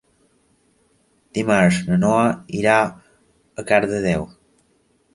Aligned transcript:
Dimarts 1.39 1.77
na 1.91 1.99
Noa 2.05 2.25
irà 2.63 2.81
a 2.87 3.71
Cardedeu. 3.73 4.31